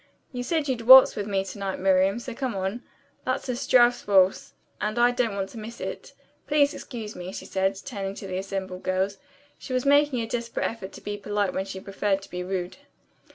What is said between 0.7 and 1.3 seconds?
waltz with